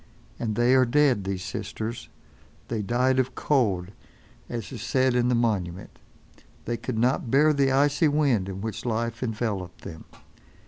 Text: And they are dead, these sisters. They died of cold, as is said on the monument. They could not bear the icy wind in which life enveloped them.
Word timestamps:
And 0.39 0.55
they 0.55 0.73
are 0.73 0.83
dead, 0.83 1.25
these 1.25 1.43
sisters. 1.43 2.09
They 2.69 2.81
died 2.81 3.19
of 3.19 3.35
cold, 3.35 3.91
as 4.49 4.71
is 4.71 4.81
said 4.81 5.15
on 5.15 5.27
the 5.29 5.35
monument. 5.35 5.99
They 6.65 6.75
could 6.75 6.97
not 6.97 7.29
bear 7.29 7.53
the 7.53 7.71
icy 7.71 8.07
wind 8.07 8.49
in 8.49 8.61
which 8.61 8.83
life 8.83 9.21
enveloped 9.21 9.81
them. 9.81 10.05